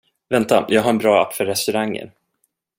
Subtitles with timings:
[0.29, 2.11] Vänta, jag har en bra app för restauranger.